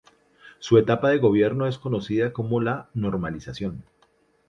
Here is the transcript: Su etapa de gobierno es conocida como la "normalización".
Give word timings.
Su 0.57 0.79
etapa 0.79 1.09
de 1.09 1.19
gobierno 1.19 1.67
es 1.67 1.77
conocida 1.77 2.33
como 2.33 2.59
la 2.59 2.89
"normalización". 2.95 3.83